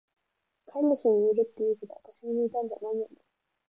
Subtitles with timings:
[0.65, 3.17] 飼い主に似るって言うけど、わたしに似たんじゃないよね？